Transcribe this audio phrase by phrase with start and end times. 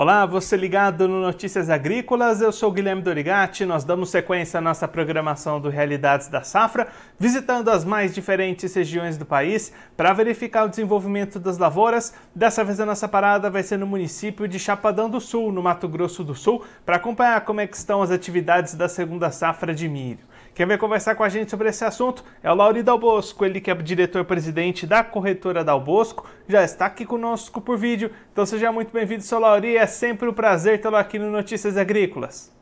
[0.00, 3.64] Olá, você ligado no Notícias Agrícolas, eu sou Guilherme Dorigati.
[3.64, 6.86] Nós damos sequência à nossa programação do Realidades da Safra,
[7.18, 12.14] visitando as mais diferentes regiões do país para verificar o desenvolvimento das lavouras.
[12.32, 15.88] Dessa vez a nossa parada vai ser no município de Chapadão do Sul, no Mato
[15.88, 20.20] Grosso do Sul, para acompanhar como é estão as atividades da segunda safra de milho.
[20.54, 23.70] Quem vai conversar com a gente sobre esse assunto é o Lauri Dalbosco, ele que
[23.70, 28.10] é diretor-presidente da corretora Dalbosco, já está aqui conosco por vídeo.
[28.32, 32.52] Então seja muito bem-vindo, seu Lauri, é sempre um prazer tê-lo aqui no Notícias Agrícolas.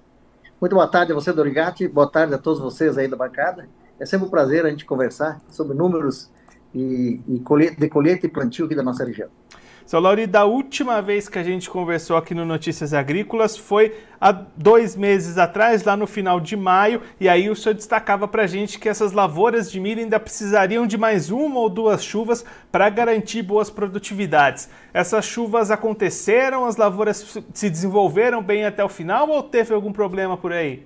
[0.60, 3.68] Muito boa tarde a você, Dorigati, boa tarde a todos vocês aí da bancada.
[3.98, 6.30] É sempre um prazer a gente conversar sobre números
[6.74, 9.28] e, e colheita, de colheita e plantio aqui da nossa região.
[9.86, 14.32] Seu Lauri, da última vez que a gente conversou aqui no Notícias Agrícolas foi há
[14.32, 18.46] dois meses atrás, lá no final de maio, e aí o senhor destacava para a
[18.48, 22.90] gente que essas lavouras de milho ainda precisariam de mais uma ou duas chuvas para
[22.90, 24.68] garantir boas produtividades.
[24.92, 30.36] Essas chuvas aconteceram, as lavouras se desenvolveram bem até o final ou teve algum problema
[30.36, 30.84] por aí?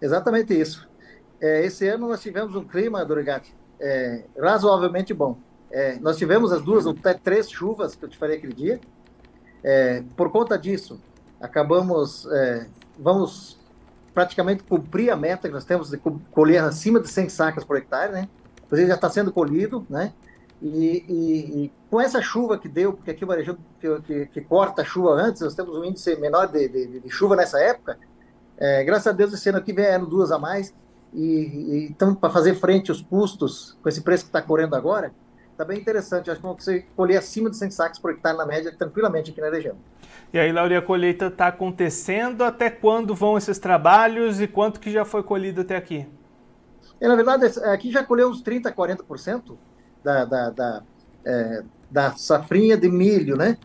[0.00, 0.90] Exatamente isso.
[1.40, 5.38] É, esse ano nós tivemos um clima, Dorigati, é, razoavelmente bom.
[5.72, 8.80] É, nós tivemos as duas, até três chuvas que eu te falei aquele dia.
[9.64, 11.00] É, por conta disso,
[11.40, 12.66] acabamos, é,
[12.98, 13.58] vamos
[14.12, 15.98] praticamente cumprir a meta que nós temos de
[16.30, 18.28] colher acima de 100 sacas por hectare, né?
[18.66, 20.12] Inclusive já está sendo colhido, né?
[20.60, 24.40] E, e, e, com essa chuva que deu, porque aqui uma região que, que, que,
[24.42, 27.98] corta a chuva antes, nós temos um índice menor de, de, de chuva nessa época.
[28.56, 30.72] É, graças a Deus, esse ano aqui vieram duas a mais.
[31.12, 35.12] E, então, para fazer frente aos custos com esse preço que está correndo agora,
[35.52, 36.30] Está bem interessante.
[36.30, 39.40] Acho que vão você colher acima de 100 sacos por hectare na média, tranquilamente aqui
[39.40, 39.76] na região.
[40.32, 42.42] E aí, Laura, a colheita está acontecendo?
[42.42, 46.06] Até quando vão esses trabalhos e quanto que já foi colhido até aqui?
[47.00, 49.56] É, na verdade, aqui já colheu uns 30%, 40%
[50.02, 50.82] da, da, da,
[51.24, 53.58] é, da safrinha de milho, né?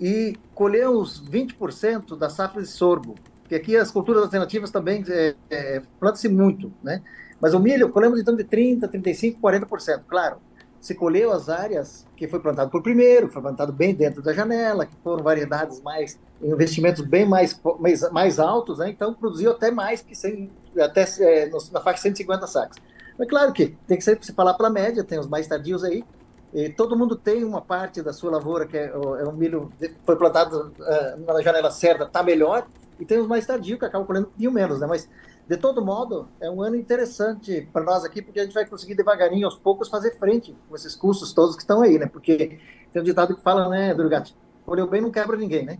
[0.00, 3.16] E colheu uns 20% da safra de sorgo.
[3.40, 7.02] Porque aqui as culturas alternativas também é, é, planta-se muito, né?
[7.40, 10.02] Mas o milho, colhemos então de 30%, 35%, 40%.
[10.06, 10.36] Claro,
[10.82, 14.84] se colheu as áreas que foi plantado por primeiro, foi plantado bem dentro da janela,
[14.84, 18.90] que foram variedades mais, investimentos bem mais, mais, mais altos, né?
[18.90, 20.50] então produziu até mais que 100,
[20.80, 22.78] até é, na faixa de 150 sacos.
[23.16, 25.84] Mas claro que tem que sempre se falar para a média, tem os mais tardios
[25.84, 26.04] aí,
[26.52, 29.94] e todo mundo tem uma parte da sua lavoura que é, é um milho que
[30.04, 32.66] foi plantado uh, na janela certa, está melhor,
[32.98, 34.86] e tem os mais tardios que acabam colhendo um pouquinho menos, né?
[34.88, 35.08] Mas
[35.52, 38.94] de todo modo, é um ano interessante para nós aqui, porque a gente vai conseguir
[38.94, 42.06] devagarinho, aos poucos, fazer frente com esses custos todos que estão aí, né?
[42.06, 42.58] Porque
[42.90, 44.34] tem um ditado que fala, né, Durgatti?
[44.66, 45.76] Olhou bem não quebra ninguém, né?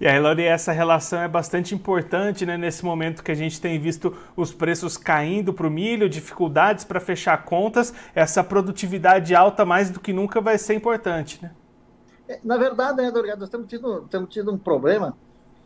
[0.00, 3.78] E aí, Lori, essa relação é bastante importante né, nesse momento que a gente tem
[3.78, 9.90] visto os preços caindo para o milho, dificuldades para fechar contas, essa produtividade alta mais
[9.90, 11.40] do que nunca vai ser importante.
[11.40, 11.52] Né?
[12.28, 15.16] É, na verdade, né, Dorgado, nós temos tido, temos tido um problema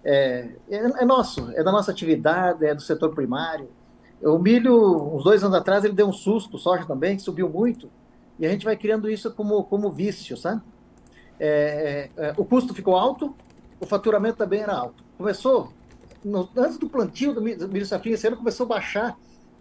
[0.05, 3.69] é, é, é, nosso, é da nossa atividade, é do setor primário.
[4.23, 7.91] O milho, uns dois anos atrás, ele deu um susto, soja também, que subiu muito,
[8.39, 10.63] e a gente vai criando isso como, como vício, sabe?
[11.39, 13.35] É, é, é o custo ficou alto,
[13.79, 15.03] o faturamento também era alto.
[15.17, 15.73] Começou,
[16.25, 19.19] no, antes do plantio do milho, do milho safrinha, esse ano começou a baixar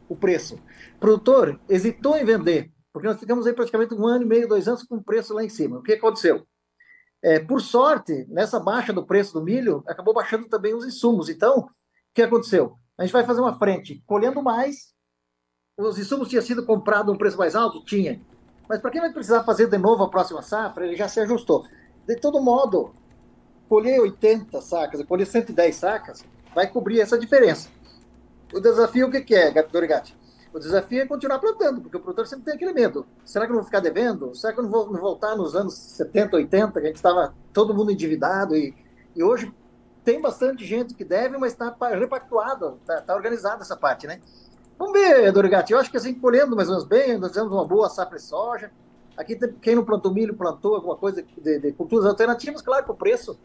[0.09, 0.55] o preço.
[0.95, 4.67] O produtor hesitou em vender, porque nós ficamos aí praticamente um ano e meio, dois
[4.67, 5.77] anos com o preço lá em cima.
[5.77, 6.45] O que aconteceu?
[7.21, 11.29] É, por sorte, nessa baixa do preço do milho, acabou baixando também os insumos.
[11.29, 11.69] Então, o
[12.13, 12.75] que aconteceu?
[12.97, 14.93] A gente vai fazer uma frente colhendo mais.
[15.77, 17.83] Os insumos tinham sido comprados a um preço mais alto?
[17.83, 18.21] Tinha.
[18.67, 21.65] Mas para quem vai precisar fazer de novo a próxima safra, ele já se ajustou.
[22.05, 22.93] De todo modo,
[23.67, 27.69] colher 80 sacas, colher 110 sacas, vai cobrir essa diferença.
[28.53, 30.18] O desafio o que, que é, Dorigatti?
[30.51, 33.05] O desafio é continuar plantando, porque o produtor sempre tem aquele medo.
[33.23, 34.33] Será que eu não vou ficar devendo?
[34.33, 37.73] Será que eu não vou voltar nos anos 70, 80, que a gente estava todo
[37.73, 38.75] mundo endividado e,
[39.15, 39.53] e hoje
[40.03, 44.19] tem bastante gente que deve, mas está repactuado, está tá organizada essa parte, né?
[44.77, 45.73] Vamos ver, Dorigatti.
[45.73, 48.23] Eu acho que assim, colhendo mais ou menos bem, nós temos uma boa safra de
[48.23, 48.71] soja.
[49.15, 52.61] Aqui, quem não plantou milho, plantou alguma coisa de, de culturas alternativas.
[52.61, 53.37] Claro que o preço,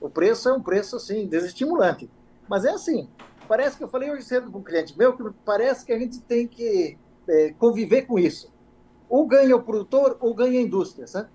[0.00, 2.10] o preço é um preço, assim, desestimulante.
[2.48, 3.08] Mas é assim,
[3.50, 6.20] parece que eu falei hoje cedo com um cliente meu que parece que a gente
[6.20, 6.96] tem que
[7.28, 8.48] é, conviver com isso.
[9.08, 11.28] Ou ganha o produtor ou ganha a indústria, sabe?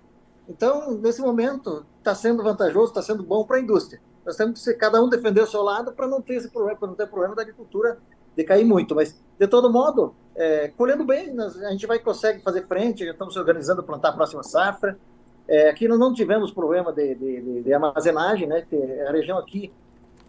[0.48, 4.00] Então, nesse momento, está sendo vantajoso, está sendo bom para a indústria.
[4.24, 6.88] Nós temos que cada um defender o seu lado para não ter esse problema, para
[6.88, 7.98] não ter problema da agricultura
[8.34, 8.94] decair muito.
[8.94, 13.12] Mas, de todo modo, é, colhendo bem, nós, a gente vai conseguir fazer frente, já
[13.12, 14.98] estamos se organizando para plantar a próxima safra.
[15.46, 18.66] É, aqui nós não tivemos problema de, de, de, de armazenagem, né?
[19.06, 19.70] a região aqui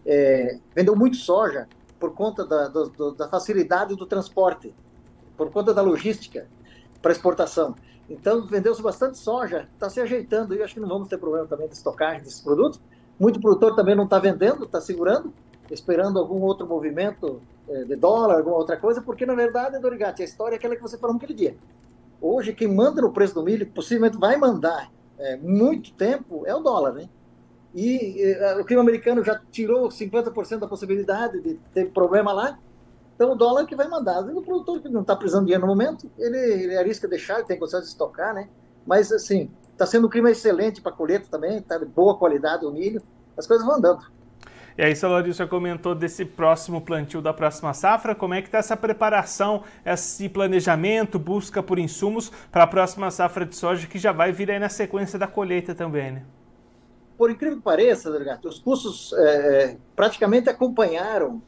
[0.04, 1.66] é, vendeu muito soja
[1.98, 4.74] por conta da, do, da facilidade do transporte,
[5.36, 6.46] por conta da logística
[7.00, 7.74] para exportação.
[8.08, 11.68] Então, vendeu-se bastante soja, está se ajeitando e acho que não vamos ter problema também
[11.68, 12.80] de estocagem desses produtos.
[13.18, 15.32] Muito produtor também não está vendendo, está segurando,
[15.70, 20.24] esperando algum outro movimento é, de dólar, alguma outra coisa, porque na verdade, Dorigati, a
[20.24, 21.56] história é aquela que você falou naquele dia.
[22.20, 26.60] Hoje, quem manda no preço do milho, possivelmente vai mandar é, muito tempo, é o
[26.60, 27.08] dólar, né?
[27.80, 32.58] E é, o clima americano já tirou 50% da possibilidade de ter problema lá,
[33.14, 34.18] então o dólar que vai mandar.
[34.34, 37.44] O produtor que não está precisando de dinheiro no momento, ele, ele arrisca deixar, ele
[37.44, 38.48] tem condições de estocar, né?
[38.84, 42.72] Mas assim, está sendo um clima excelente para colheita também, está de boa qualidade o
[42.72, 43.00] milho,
[43.36, 44.04] as coisas vão andando.
[44.76, 48.12] E aí, Salori, você comentou desse próximo plantio da próxima safra.
[48.12, 53.46] Como é que está essa preparação, esse planejamento, busca por insumos para a próxima safra
[53.46, 56.22] de soja que já vai vir aí na sequência da colheita também, né?
[57.18, 58.08] Por incrível que pareça,
[58.44, 61.42] os custos é, praticamente acompanharam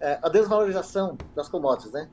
[0.00, 2.08] é, a desvalorização das commodities, né?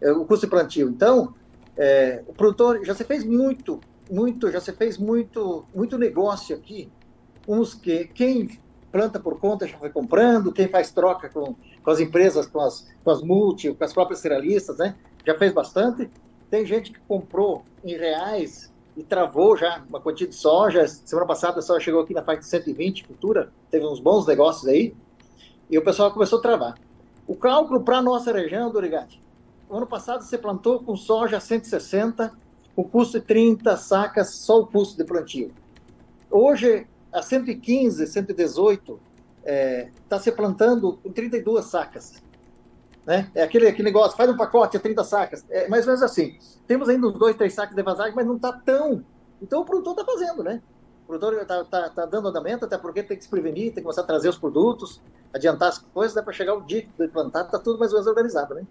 [0.00, 0.88] É, o custo de plantio.
[0.88, 1.32] Então,
[1.76, 6.90] é, o produtor já se fez muito, muito, já se fez muito, muito negócio aqui.
[7.46, 8.58] Uns que quem
[8.90, 12.88] planta por conta já foi comprando, quem faz troca com, com as empresas, com as,
[13.04, 14.96] com as multi, com as próprias cerealistas, né?
[15.24, 16.10] Já fez bastante.
[16.50, 20.86] Tem gente que comprou em reais e travou já uma quantia de soja.
[20.88, 24.66] Semana passada a soja chegou aqui na faixa de 120 futura, teve uns bons negócios
[24.66, 24.92] aí,
[25.70, 26.74] e o pessoal começou a travar.
[27.24, 29.22] O cálculo para a nossa região, Dorigati,
[29.70, 32.32] ano passado você plantou com soja 160,
[32.74, 35.52] com custo de 30 sacas, só o custo de plantio.
[36.28, 39.00] Hoje a 115, 118,
[40.02, 42.20] está é, se plantando com 32 sacas.
[43.08, 43.26] Né?
[43.34, 45.42] É aquele, aquele negócio, faz um pacote, é 30 sacas.
[45.48, 46.36] É mais ou menos assim.
[46.66, 49.02] Temos ainda uns dois, três sacos de vazagem, mas não está tão.
[49.40, 50.60] Então o produtor está fazendo, né?
[51.04, 53.80] O produtor está tá, tá dando andamento, até porque tem que se prevenir, tem que
[53.80, 55.00] começar a trazer os produtos,
[55.32, 58.08] adiantar as coisas, dá para chegar o dia de plantar, está tudo mais ou menos
[58.08, 58.66] organizado, né?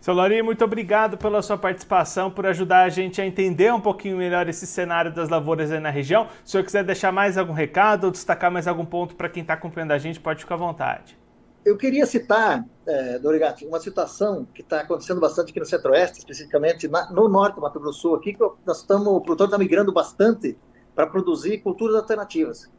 [0.00, 4.16] Seu Lori, muito obrigado pela sua participação, por ajudar a gente a entender um pouquinho
[4.16, 6.26] melhor esse cenário das lavouras aí na região.
[6.44, 9.42] Se o senhor quiser deixar mais algum recado ou destacar mais algum ponto para quem
[9.42, 11.16] está acompanhando a gente, pode ficar à vontade.
[11.64, 16.86] Eu queria citar, é, Dorigati, uma situação que está acontecendo bastante aqui no Centro-Oeste, especificamente
[16.86, 19.90] na, no norte do Mato Grosso Sul, aqui, que nós estamos, o produtor está migrando
[19.90, 20.58] bastante
[20.94, 22.70] para produzir culturas alternativas,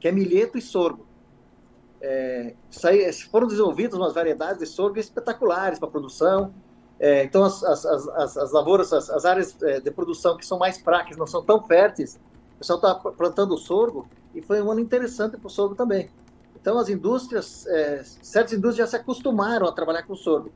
[0.00, 1.06] que é milheto e sorgo.
[2.00, 2.54] É,
[3.30, 6.52] foram desenvolvidas umas variedades de sorgo espetaculares para produção.
[6.98, 10.58] É, então, as, as, as, as lavouras, as, as, áreas é, de produção que são
[10.58, 12.18] mais fracas, não são tão férteis,
[12.56, 16.10] o pessoal está plantando sorgo e foi um ano interessante para o sorgo também.
[16.60, 20.50] Então, as indústrias, é, certas indústrias já se acostumaram a trabalhar com sorgo.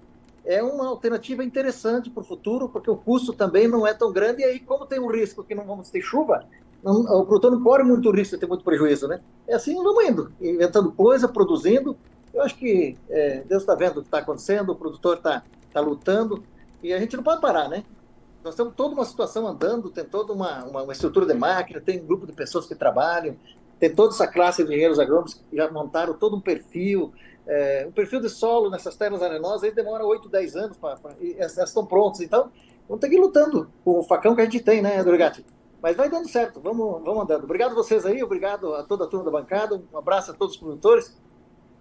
[0.44, 4.42] É uma alternativa interessante para o futuro, porque o custo também não é tão grande,
[4.42, 6.44] e aí, como tem um risco que não vamos ter chuva,
[6.82, 9.20] não, o produtor não corre muito risco de ter muito prejuízo, né?
[9.46, 11.96] É assim, vamos indo, inventando coisa, produzindo.
[12.32, 15.42] Eu acho que é, Deus está vendo o que está acontecendo, o produtor está
[15.72, 16.42] tá lutando,
[16.82, 17.84] e a gente não pode parar, né?
[18.42, 22.00] Nós temos toda uma situação andando, tem toda uma, uma, uma estrutura de máquina, tem
[22.00, 23.36] um grupo de pessoas que trabalham,
[23.80, 27.12] tem toda essa classe de engenheiros agrônomos que já montaram todo um perfil.
[27.46, 30.98] É, o perfil de solo nessas terras arenosas aí demora 8, 10 anos, para
[31.38, 32.20] elas estão prontas.
[32.20, 32.52] Então,
[32.86, 35.44] vamos ter que ir lutando com o facão que a gente tem, né, Dorigati?
[35.82, 37.44] Mas vai dando certo, vamos, vamos andando.
[37.44, 40.56] Obrigado a vocês aí, obrigado a toda a turma da bancada, um abraço a todos
[40.56, 41.18] os produtores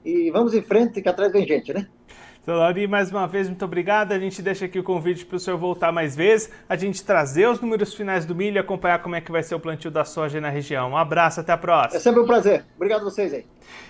[0.04, 1.90] e vamos em frente que atrás vem gente, né?
[2.48, 4.12] Lori, mais uma vez, muito obrigado.
[4.12, 7.48] A gente deixa aqui o convite para o senhor voltar mais vezes, a gente trazer
[7.48, 10.04] os números finais do milho e acompanhar como é que vai ser o plantio da
[10.04, 10.92] soja na região.
[10.92, 11.98] Um abraço, até a próxima.
[11.98, 12.66] É sempre um prazer.
[12.76, 13.46] Obrigado a vocês aí.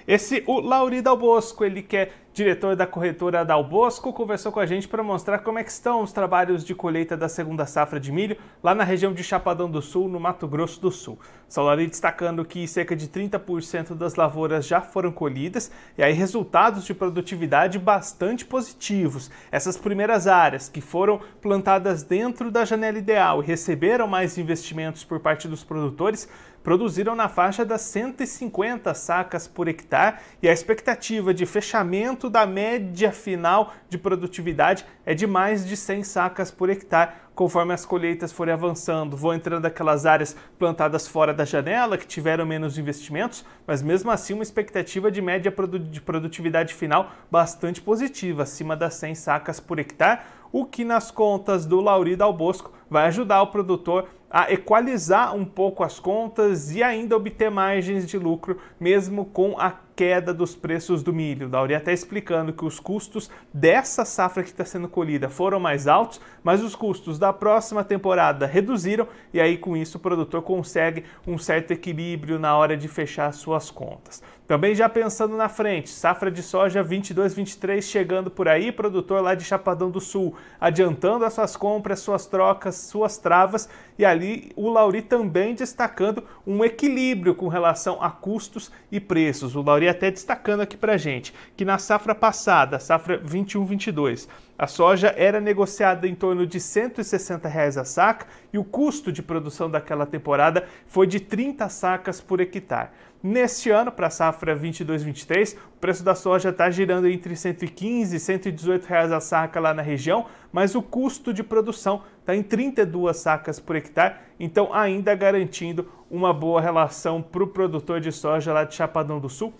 [0.08, 4.62] Esse, o Lauri Dal Bosco, ele que é diretor da corretora Dal Bosco, conversou com
[4.62, 8.00] a gente para mostrar como é que estão os trabalhos de colheita da segunda safra
[8.00, 11.20] de milho lá na região de Chapadão do Sul, no Mato Grosso do Sul.
[11.58, 16.94] Lauri destacando que cerca de 30% das lavouras já foram colhidas e aí resultados de
[16.94, 19.30] produtividade bastante positivos.
[19.52, 25.20] Essas primeiras áreas que foram plantadas dentro da janela ideal e receberam mais investimentos por
[25.20, 26.30] parte dos produtores
[26.64, 33.12] produziram na faixa das 150 sacas por hectare e a expectativa de fechamento da média
[33.12, 38.54] final de produtividade é de mais de 100 sacas por hectare, conforme as colheitas forem
[38.54, 39.16] avançando.
[39.16, 44.34] Vão entrando aquelas áreas plantadas fora da janela que tiveram menos investimentos, mas mesmo assim
[44.34, 45.54] uma expectativa de média
[45.90, 51.66] de produtividade final bastante positiva, acima das 100 sacas por hectare, o que nas contas
[51.66, 57.16] do Laurida Albosco vai ajudar o produtor a equalizar um pouco as contas e ainda
[57.16, 61.48] obter margens de lucro, mesmo com a queda dos preços do milho.
[61.48, 65.88] O Lauri até explicando que os custos dessa safra que está sendo colhida foram mais
[65.90, 71.04] altos, mas os custos da próxima temporada reduziram e aí com isso o produtor consegue
[71.28, 74.24] um certo equilíbrio na hora de fechar suas contas.
[74.50, 79.44] Também já pensando na frente, safra de soja 22-23 chegando por aí, produtor lá de
[79.44, 85.04] Chapadão do Sul adiantando as suas compras, suas trocas, suas travas e ali o Lauri
[85.04, 89.56] também destacando um equilíbrio com relação a custos e preços.
[89.56, 94.28] O Lauri até destacando aqui pra gente que na safra passada, safra 21-22,
[94.58, 99.24] a soja era negociada em torno de 160 reais a saca e o custo de
[99.24, 102.90] produção daquela temporada foi de 30 sacas por hectare.
[103.22, 108.20] Neste ano, para a safra 22-23, o preço da soja está girando entre 115 e
[108.20, 113.18] 118 reais a saca lá na região, mas o custo de produção está em 32
[113.18, 118.64] sacas por hectare, então ainda garantindo uma boa relação para o produtor de soja lá
[118.64, 119.54] de Chapadão do Sul,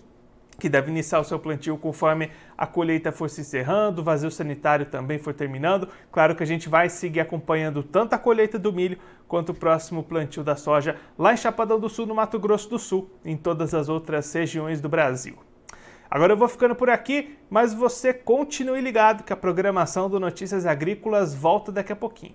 [0.60, 4.86] que deve iniciar o seu plantio conforme a colheita for se encerrando, o vazio sanitário
[4.86, 5.88] também for terminando.
[6.12, 10.04] Claro que a gente vai seguir acompanhando tanto a colheita do milho quanto o próximo
[10.04, 13.74] plantio da soja lá em Chapadão do Sul, no Mato Grosso do Sul, em todas
[13.74, 15.36] as outras regiões do Brasil.
[16.10, 20.66] Agora eu vou ficando por aqui, mas você continue ligado que a programação do Notícias
[20.66, 22.34] Agrícolas volta daqui a pouquinho.